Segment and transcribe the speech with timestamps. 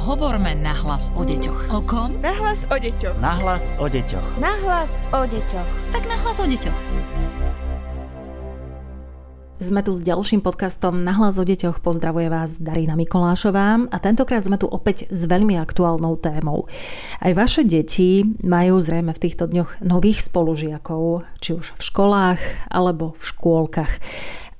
[0.00, 1.76] Hovorme nahlas o deťoch.
[1.76, 2.16] O kom?
[2.24, 3.20] Nahlas o deťoch.
[3.20, 4.40] Nahlas o deťoch.
[4.40, 5.68] Nahlas o deťoch.
[5.92, 6.78] Tak nahlas o deťoch.
[9.60, 11.84] Sme tu s ďalším podcastom Nahlas o deťoch.
[11.84, 16.64] Pozdravuje vás Darina Mikolášová a tentokrát sme tu opäť s veľmi aktuálnou témou.
[17.20, 22.40] Aj vaše deti majú zrejme v týchto dňoch nových spolužiakov, či už v školách
[22.72, 24.00] alebo v škôlkach.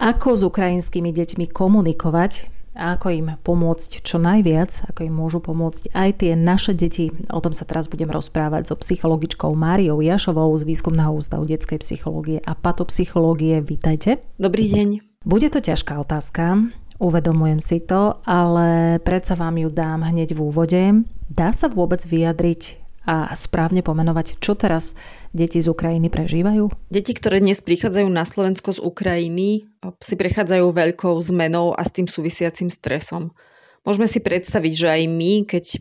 [0.05, 5.91] Ako s ukrajinskými deťmi komunikovať, a ako im pomôcť čo najviac, ako im môžu pomôcť
[5.91, 7.11] aj tie naše deti.
[7.29, 12.39] O tom sa teraz budem rozprávať so psychologičkou Máriou Jašovou z Výskumného ústavu detskej psychológie
[12.41, 13.61] a patopsychológie.
[13.61, 14.23] Vítajte.
[14.39, 14.89] Dobrý deň.
[15.21, 20.83] Bude to ťažká otázka, uvedomujem si to, ale predsa vám ju dám hneď v úvode.
[21.29, 22.80] Dá sa vôbec vyjadriť
[23.11, 24.95] a správne pomenovať, čo teraz
[25.35, 26.71] deti z Ukrajiny prežívajú?
[26.95, 29.67] Deti, ktoré dnes prichádzajú na Slovensko z Ukrajiny,
[29.99, 33.35] si prechádzajú veľkou zmenou a s tým súvisiacim stresom.
[33.81, 35.79] Môžeme si predstaviť, že aj my, keď e,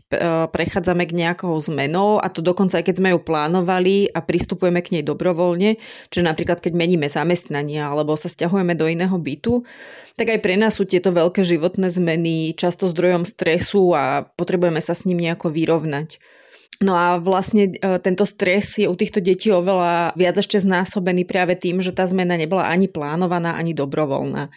[0.48, 4.96] prechádzame k nejakou zmenou, a to dokonca aj keď sme ju plánovali a pristupujeme k
[4.96, 5.76] nej dobrovoľne,
[6.08, 9.68] čiže napríklad keď meníme zamestnania alebo sa stiahujeme do iného bytu,
[10.16, 14.96] tak aj pre nás sú tieto veľké životné zmeny často zdrojom stresu a potrebujeme sa
[14.96, 16.39] s ním nejako vyrovnať.
[16.80, 21.58] No a vlastne e, tento stres je u týchto detí oveľa viac ešte znásobený práve
[21.58, 24.48] tým, že tá zmena nebola ani plánovaná, ani dobrovoľná.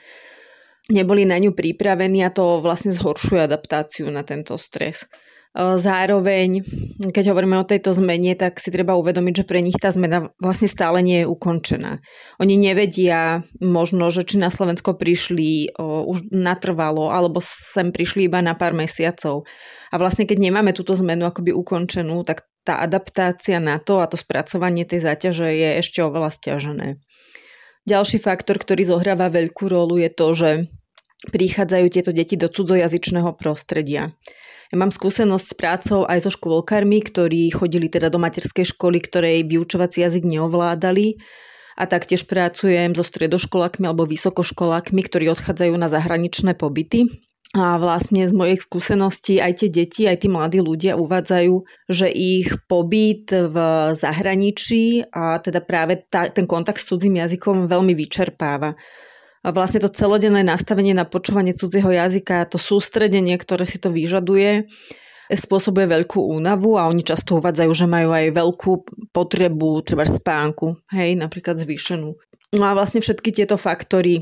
[0.94, 5.08] Neboli na ňu pripravení a to vlastne zhoršuje adaptáciu na tento stres.
[5.54, 6.66] Zároveň,
[7.14, 10.66] keď hovoríme o tejto zmene, tak si treba uvedomiť, že pre nich tá zmena vlastne
[10.66, 12.02] stále nie je ukončená.
[12.42, 18.58] Oni nevedia možno, že či na Slovensko prišli už natrvalo, alebo sem prišli iba na
[18.58, 19.46] pár mesiacov.
[19.94, 24.18] A vlastne keď nemáme túto zmenu akoby ukončenú, tak tá adaptácia na to a to
[24.18, 26.98] spracovanie tej záťaže je ešte oveľa stiažené.
[27.86, 30.50] Ďalší faktor, ktorý zohráva veľkú rolu, je to, že
[31.30, 34.18] prichádzajú tieto deti do cudzojazyčného prostredia.
[34.74, 39.46] Ja mám skúsenosť s prácou aj so škôlkarmi, ktorí chodili teda do materskej školy, ktorej
[39.46, 41.22] vyučovací jazyk neovládali
[41.78, 47.06] a taktiež pracujem so stredoškolákmi alebo vysokoškolákmi, ktorí odchádzajú na zahraničné pobyty.
[47.54, 51.54] A vlastne z mojich skúseností aj tie deti, aj tí mladí ľudia uvádzajú,
[51.94, 53.56] že ich pobyt v
[53.94, 58.74] zahraničí a teda práve tá, ten kontakt s cudzím jazykom veľmi vyčerpáva
[59.52, 64.72] vlastne to celodenné nastavenie na počúvanie cudzieho jazyka, to sústredenie, ktoré si to vyžaduje,
[65.28, 68.72] spôsobuje veľkú únavu a oni často uvádzajú, že majú aj veľkú
[69.12, 72.16] potrebu treba spánku, hej, napríklad zvýšenú.
[72.54, 74.22] No a vlastne všetky tieto faktory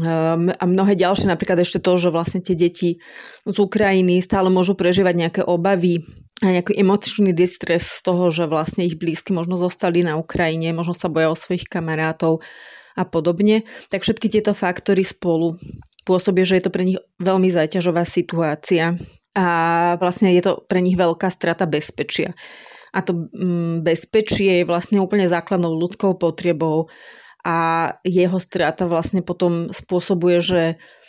[0.00, 2.98] um, a mnohé ďalšie, napríklad ešte to, že vlastne tie deti
[3.44, 6.02] z Ukrajiny stále môžu prežívať nejaké obavy
[6.44, 10.92] a nejaký emočný distres z toho, že vlastne ich blízky možno zostali na Ukrajine, možno
[10.92, 12.44] sa boja o svojich kamarátov
[12.96, 15.60] a podobne, tak všetky tieto faktory spolu
[16.08, 18.96] pôsobia, že je to pre nich veľmi záťažová situácia
[19.36, 19.46] a
[20.00, 22.32] vlastne je to pre nich veľká strata bezpečia.
[22.96, 26.88] A to mm, bezpečie je vlastne úplne základnou ľudskou potrebou
[27.44, 30.62] a jeho strata vlastne potom spôsobuje, že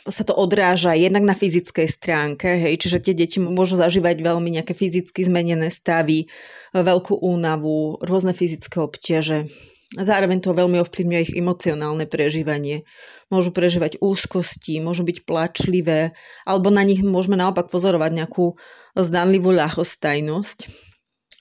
[0.07, 4.71] sa to odráža jednak na fyzickej stránke, hej, čiže tie deti môžu zažívať veľmi nejaké
[4.71, 6.31] fyzicky zmenené stavy,
[6.71, 9.51] veľkú únavu, rôzne fyzické obťaže.
[9.95, 12.83] Zároveň to veľmi ovplyvňuje ich emocionálne prežívanie.
[13.31, 16.11] Môžu prežívať úzkosti, môžu byť plačlivé,
[16.43, 18.59] alebo na nich môžeme naopak pozorovať nejakú
[18.99, 20.67] zdanlivú ľahostajnosť.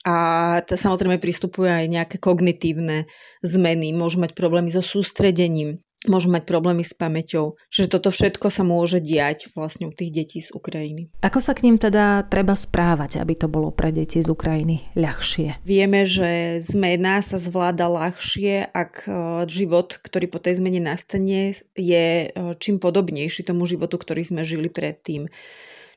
[0.07, 0.15] A
[0.63, 3.11] to samozrejme pristupuje aj nejaké kognitívne
[3.43, 7.59] zmeny, môžu mať problémy so sústredením, môžu mať problémy s pamäťou.
[7.71, 11.11] Čiže toto všetko sa môže diať vlastne u tých detí z Ukrajiny.
[11.23, 15.61] Ako sa k ním teda treba správať, aby to bolo pre deti z Ukrajiny ľahšie?
[15.63, 19.11] Vieme, že zmena sa zvláda ľahšie, ak e,
[19.47, 24.71] život, ktorý po tej zmene nastane, je e, čím podobnejší tomu životu, ktorý sme žili
[24.71, 25.29] predtým.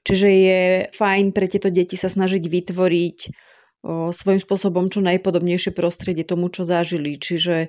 [0.01, 0.61] Čiže je
[0.97, 3.29] fajn pre tieto deti sa snažiť vytvoriť e,
[4.11, 7.21] svojím spôsobom čo najpodobnejšie prostredie tomu, čo zažili.
[7.21, 7.69] Čiže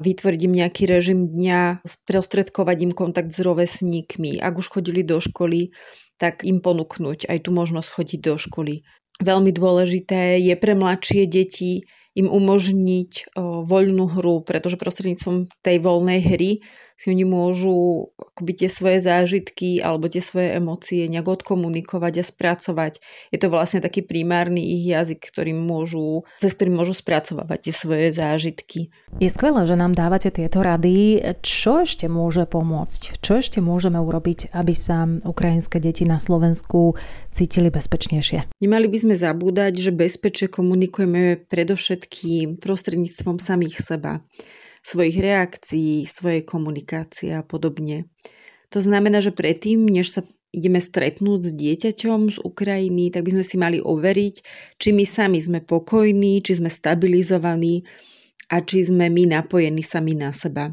[0.00, 4.40] vytvoriť im nejaký režim dňa, sprostredkovať im kontakt s rovesníkmi.
[4.40, 5.76] Ak už chodili do školy,
[6.16, 8.74] tak im ponúknuť aj tú možnosť chodiť do školy.
[9.20, 11.84] Veľmi dôležité je pre mladšie deti
[12.18, 16.50] im umožniť voľnú hru, pretože prostredníctvom tej voľnej hry
[17.00, 23.00] si oni môžu akoby tie svoje zážitky alebo tie svoje emócie nejak odkomunikovať a spracovať.
[23.32, 28.12] Je to vlastne taký primárny ich jazyk, ktorým môžu, cez ktorým môžu spracovať tie svoje
[28.12, 28.92] zážitky.
[29.16, 31.24] Je skvelé, že nám dávate tieto rady.
[31.40, 33.16] Čo ešte môže pomôcť?
[33.24, 37.00] Čo ešte môžeme urobiť, aby sa ukrajinské deti na Slovensku
[37.32, 38.60] cítili bezpečnejšie?
[38.60, 44.24] Nemali by sme zabúdať, že bezpečie komunikujeme predovšetkým všetkým prostredníctvom samých seba,
[44.80, 48.08] svojich reakcií, svojej komunikácie a podobne.
[48.72, 53.44] To znamená, že predtým, než sa ideme stretnúť s dieťaťom z Ukrajiny, tak by sme
[53.44, 54.36] si mali overiť,
[54.80, 57.84] či my sami sme pokojní, či sme stabilizovaní
[58.48, 60.72] a či sme my napojení sami na seba.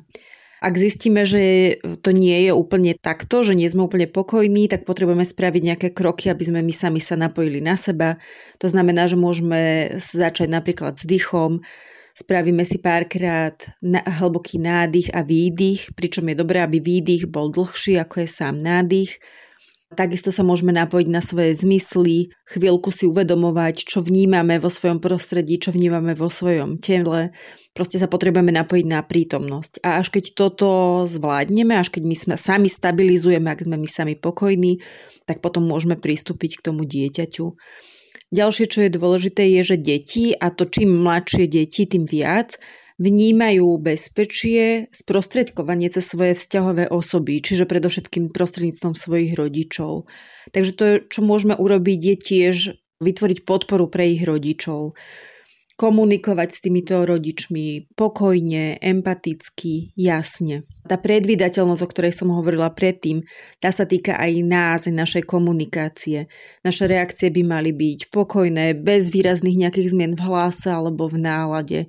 [0.58, 5.22] Ak zistíme, že to nie je úplne takto, že nie sme úplne pokojní, tak potrebujeme
[5.22, 8.18] spraviť nejaké kroky, aby sme my sami sa napojili na seba.
[8.58, 11.62] To znamená, že môžeme začať napríklad s dýchom,
[12.18, 13.54] spravíme si párkrát
[13.86, 18.58] na, hlboký nádych a výdych, pričom je dobré, aby výdych bol dlhší ako je sám
[18.58, 19.22] nádych.
[19.88, 25.56] Takisto sa môžeme napojiť na svoje zmysly, chvíľku si uvedomovať, čo vnímame vo svojom prostredí,
[25.64, 27.32] čo vnímame vo svojom tele.
[27.72, 29.80] Proste sa potrebujeme napojiť na prítomnosť.
[29.88, 30.68] A až keď toto
[31.08, 34.84] zvládneme, až keď my sme sami stabilizujeme, ak sme my sami pokojní,
[35.24, 37.56] tak potom môžeme pristúpiť k tomu dieťaťu.
[38.36, 42.60] Ďalšie, čo je dôležité, je, že deti, a to čím mladšie deti, tým viac,
[42.98, 50.10] vnímajú bezpečie, sprostredkovanie cez svoje vzťahové osoby, čiže predovšetkým prostredníctvom svojich rodičov.
[50.52, 52.56] Takže to, čo môžeme urobiť, je tiež
[52.98, 54.98] vytvoriť podporu pre ich rodičov
[55.78, 60.66] komunikovať s týmito rodičmi pokojne, empaticky, jasne.
[60.90, 63.22] Tá predvydateľnosť, o ktorej som hovorila predtým,
[63.62, 66.26] tá sa týka aj nás, aj našej komunikácie.
[66.66, 71.80] Naše reakcie by mali byť pokojné, bez výrazných nejakých zmien v hlase alebo v nálade.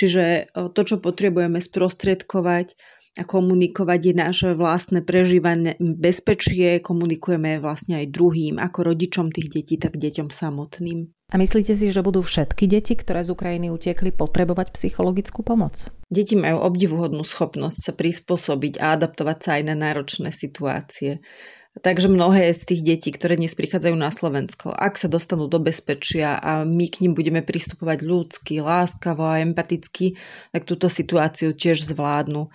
[0.00, 0.42] Čiže e,
[0.72, 2.72] to, čo potrebujeme sprostredkovať
[3.20, 9.76] a komunikovať je naše vlastné prežívanie bezpečie, komunikujeme vlastne aj druhým, ako rodičom tých detí,
[9.76, 11.12] tak deťom samotným.
[11.30, 15.92] A myslíte si, že budú všetky deti, ktoré z Ukrajiny utekli, potrebovať psychologickú pomoc?
[16.10, 21.22] Deti majú obdivuhodnú schopnosť sa prispôsobiť a adaptovať sa aj na náročné situácie.
[21.70, 26.34] Takže mnohé z tých detí, ktoré dnes prichádzajú na Slovensko, ak sa dostanú do bezpečia
[26.34, 30.18] a my k nim budeme pristupovať ľudsky, láskavo a empaticky,
[30.50, 32.50] tak túto situáciu tiež zvládnu.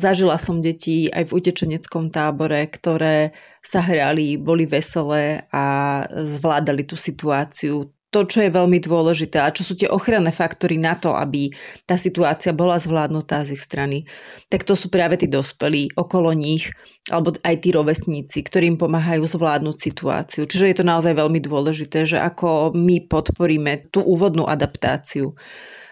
[0.00, 6.96] Zažila som deti aj v utečeneckom tábore, ktoré sa hrali, boli veselé a zvládali tú
[6.96, 11.52] situáciu to, čo je veľmi dôležité a čo sú tie ochranné faktory na to, aby
[11.84, 14.08] tá situácia bola zvládnutá z ich strany,
[14.48, 16.72] tak to sú práve tí dospelí okolo nich
[17.12, 20.42] alebo aj tí rovesníci, ktorým pomáhajú zvládnuť situáciu.
[20.48, 25.36] Čiže je to naozaj veľmi dôležité, že ako my podporíme tú úvodnú adaptáciu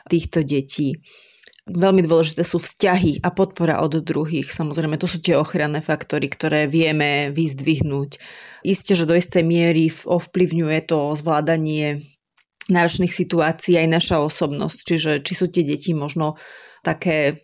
[0.08, 0.96] týchto detí.
[1.66, 4.54] Veľmi dôležité sú vzťahy a podpora od druhých.
[4.54, 8.22] Samozrejme, to sú tie ochranné faktory, ktoré vieme vyzdvihnúť.
[8.62, 12.06] Isté, že do istej miery ovplyvňuje to zvládanie
[12.70, 14.78] náročných situácií aj naša osobnosť.
[14.86, 16.38] Čiže či sú tie deti možno
[16.86, 17.42] také,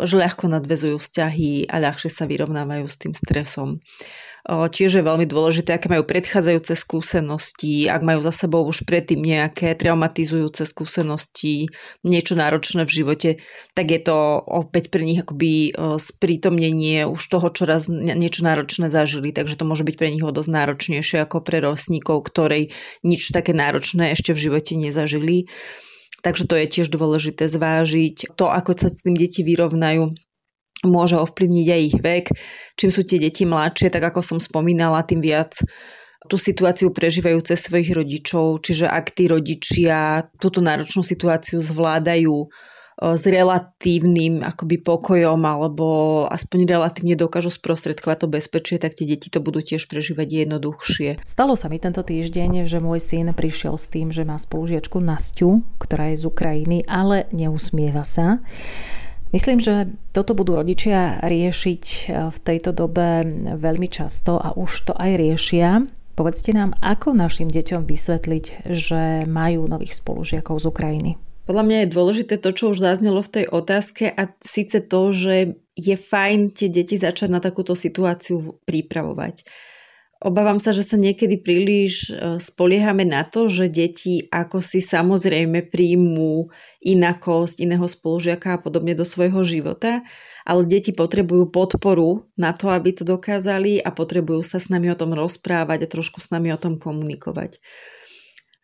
[0.00, 3.76] že ľahko nadvezujú vzťahy a ľahšie sa vyrovnávajú s tým stresom.
[4.46, 9.74] Tiež je veľmi dôležité, aké majú predchádzajúce skúsenosti, ak majú za sebou už predtým nejaké
[9.74, 11.66] traumatizujúce skúsenosti,
[12.06, 13.30] niečo náročné v živote,
[13.74, 19.34] tak je to opäť pre nich akoby sprítomnenie už toho, čo raz niečo náročné zažili,
[19.34, 22.70] takže to môže byť pre nich o dosť náročnejšie ako pre rosníkov, ktorej
[23.02, 25.50] nič také náročné ešte v živote nezažili.
[26.18, 28.34] Takže to je tiež dôležité zvážiť.
[28.34, 30.18] To, ako sa s tým deti vyrovnajú,
[30.86, 32.24] môže ovplyvniť aj ich vek.
[32.78, 35.58] Čím sú tie deti mladšie, tak ako som spomínala, tým viac
[36.26, 42.46] tú situáciu prežívajú cez svojich rodičov, čiže ak tí rodičia túto náročnú situáciu zvládajú e,
[43.14, 45.86] s relatívnym akoby pokojom alebo
[46.26, 51.22] aspoň relatívne dokážu sprostredkovať to bezpečie, tak tie deti to budú tiež prežívať jednoduchšie.
[51.22, 55.62] Stalo sa mi tento týždeň, že môj syn prišiel s tým, že má spolužiačku Nastiu,
[55.78, 58.42] ktorá je z Ukrajiny, ale neusmieva sa.
[59.28, 61.98] Myslím, že toto budú rodičia riešiť e,
[62.32, 63.28] v tejto dobe
[63.60, 65.84] veľmi často a už to aj riešia.
[66.16, 71.10] Povedzte nám, ako našim deťom vysvetliť, že majú nových spolužiakov z Ukrajiny.
[71.44, 75.56] Podľa mňa je dôležité to, čo už zaznelo v tej otázke a síce to, že
[75.78, 79.48] je fajn tie deti začať na takúto situáciu pripravovať.
[80.18, 85.70] Obávam sa, že sa niekedy príliš e, spoliehame na to, že deti ako si samozrejme
[85.70, 86.50] príjmú
[86.82, 90.02] inakosť iného spolužiaka a podobne do svojho života,
[90.42, 94.98] ale deti potrebujú podporu na to, aby to dokázali a potrebujú sa s nami o
[94.98, 97.62] tom rozprávať a trošku s nami o tom komunikovať.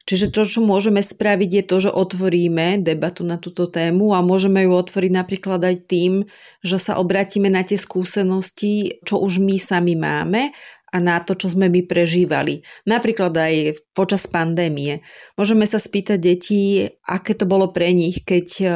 [0.05, 4.69] Čiže to, čo môžeme spraviť, je to, že otvoríme debatu na túto tému a môžeme
[4.69, 6.29] ju otvoriť napríklad aj tým,
[6.61, 10.53] že sa obratíme na tie skúsenosti, čo už my sami máme
[10.95, 12.63] a na to, čo sme my prežívali.
[12.87, 15.03] Napríklad aj počas pandémie.
[15.35, 18.67] Môžeme sa spýtať detí, aké to bolo pre nich, keď e,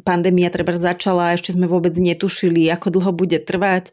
[0.00, 3.92] pandémia treba začala a ešte sme vôbec netušili, ako dlho bude trvať.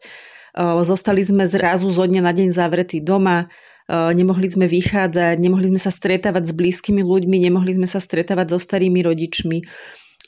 [0.80, 5.80] zostali sme zrazu zo dňa na deň zavretí doma, e, nemohli sme vychádzať, nemohli sme
[5.80, 9.60] sa stretávať s blízkymi ľuďmi, nemohli sme sa stretávať so starými rodičmi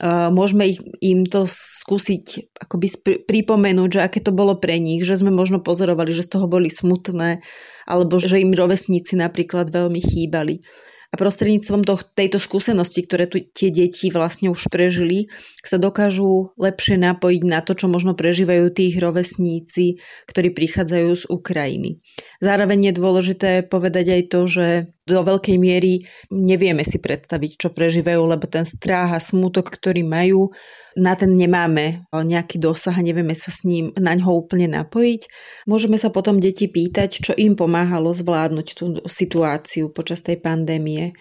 [0.03, 2.89] môžeme ich, im to skúsiť akoby
[3.29, 6.73] pripomenúť, že aké to bolo pre nich, že sme možno pozorovali, že z toho boli
[6.73, 7.45] smutné,
[7.85, 10.65] alebo že im rovesníci napríklad veľmi chýbali.
[11.11, 15.27] A prostredníctvom to, tejto skúsenosti, ktoré tu tie deti vlastne už prežili,
[15.59, 19.99] sa dokážu lepšie napojiť na to, čo možno prežívajú tých rovesníci,
[20.31, 21.99] ktorí prichádzajú z Ukrajiny.
[22.39, 24.67] Zároveň je dôležité povedať aj to, že
[25.09, 30.53] do veľkej miery nevieme si predstaviť, čo prežívajú, lebo ten strach a smútok, ktorý majú,
[30.99, 35.23] na ten nemáme nejaký dosah a nevieme sa s ním na ňo úplne napojiť.
[35.71, 41.15] Môžeme sa potom deti pýtať, čo im pomáhalo zvládnuť tú situáciu počas tej pandémie.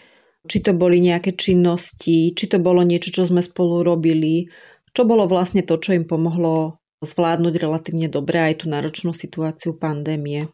[0.49, 4.49] Či to boli nejaké činnosti, či to bolo niečo, čo sme spolu robili,
[4.95, 10.51] čo bolo vlastne to, čo im pomohlo zvládnuť relatívne dobre aj tú náročnú situáciu pandémie.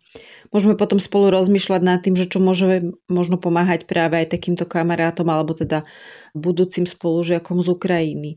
[0.54, 5.26] Môžeme potom spolu rozmýšľať nad tým, že čo môže možno pomáhať práve aj takýmto kamarátom
[5.26, 5.90] alebo teda
[6.38, 8.32] budúcim spolužiakom z Ukrajiny.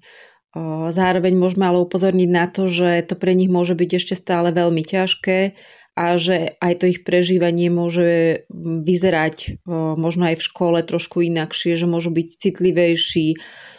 [0.89, 4.81] Zároveň môžeme ale upozorniť na to, že to pre nich môže byť ešte stále veľmi
[4.81, 5.53] ťažké
[5.93, 9.61] a že aj to ich prežívanie môže vyzerať
[10.01, 13.37] možno aj v škole trošku inakšie, že môžu byť citlivejší,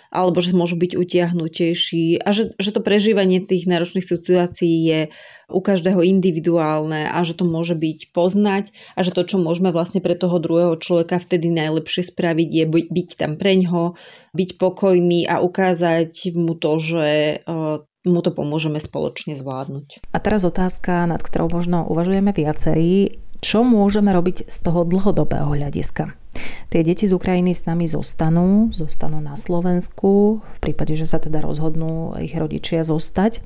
[0.09, 5.01] alebo že môžu byť utiahnutejší a že, že to prežívanie tých náročných situácií je
[5.49, 10.01] u každého individuálne a že to môže byť poznať a že to, čo môžeme vlastne
[10.01, 13.97] pre toho druhého človeka vtedy najlepšie spraviť je byť tam preňho,
[14.33, 17.07] byť pokojný a ukázať mu to, že
[18.07, 20.01] mu to pomôžeme spoločne zvládnuť.
[20.13, 23.19] A teraz otázka, nad ktorou možno uvažujeme viacerí.
[23.39, 26.11] Čo môžeme robiť z toho dlhodobého hľadiska?
[26.69, 31.41] Tie deti z Ukrajiny s nami zostanú, zostanú na Slovensku, v prípade, že sa teda
[31.41, 33.41] rozhodnú ich rodičia zostať.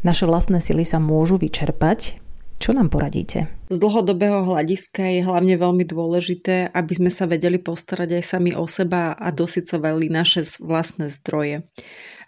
[0.00, 2.18] Naše vlastné sily sa môžu vyčerpať.
[2.60, 3.48] Čo nám poradíte?
[3.72, 8.68] Z dlhodobého hľadiska je hlavne veľmi dôležité, aby sme sa vedeli postarať aj sami o
[8.68, 11.64] seba a dosycovali naše vlastné zdroje.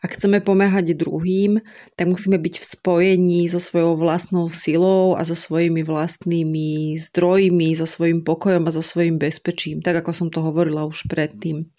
[0.02, 1.62] Ak chceme pomáhať druhým,
[1.94, 7.86] tak musíme byť v spojení so svojou vlastnou silou a so svojimi vlastnými zdrojmi, so
[7.86, 11.70] svojím pokojom a so svojím bezpečím, tak ako som to hovorila už predtým.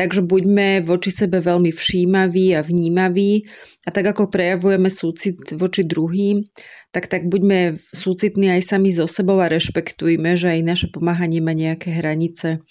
[0.00, 3.44] Takže buďme voči sebe veľmi všímaví a vnímaví
[3.84, 6.40] a tak ako prejavujeme súcit voči druhým,
[6.88, 11.52] tak tak buďme súcitní aj sami so sebou a rešpektujme, že aj naše pomáhanie má
[11.52, 12.64] nejaké hranice.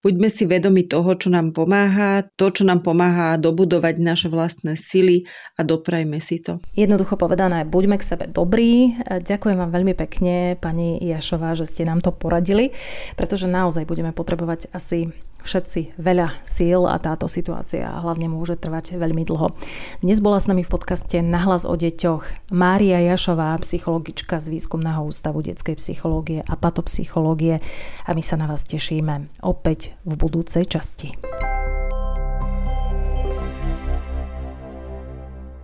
[0.00, 5.28] Buďme si vedomi toho, čo nám pomáha, to, čo nám pomáha dobudovať naše vlastné sily
[5.54, 6.56] a doprajme si to.
[6.72, 8.96] Jednoducho povedané, buďme k sebe dobrí.
[9.04, 12.72] Ďakujem vám veľmi pekne, pani Jašová, že ste nám to poradili,
[13.12, 15.12] pretože naozaj budeme potrebovať asi
[15.44, 19.52] všetci veľa síl a táto situácia hlavne môže trvať veľmi dlho.
[20.02, 25.44] Dnes bola s nami v podcaste Nahlas o deťoch Mária Jašová, psychologička z Výskumného ústavu
[25.44, 27.62] detskej psychológie a patopsychológie
[28.06, 31.59] a my sa na vás tešíme opäť v budúcej časti.